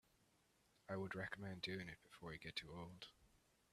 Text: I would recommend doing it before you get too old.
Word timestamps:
I 0.89 0.95
would 0.97 1.13
recommend 1.13 1.61
doing 1.61 1.87
it 1.87 2.01
before 2.01 2.33
you 2.33 2.39
get 2.39 2.55
too 2.55 2.71
old. 2.73 3.09